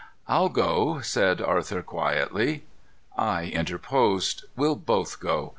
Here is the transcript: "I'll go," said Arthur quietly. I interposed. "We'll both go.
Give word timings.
"I'll 0.27 0.49
go," 0.49 0.99
said 1.01 1.43
Arthur 1.43 1.83
quietly. 1.83 2.63
I 3.15 3.43
interposed. 3.45 4.45
"We'll 4.55 4.75
both 4.75 5.19
go. 5.19 5.49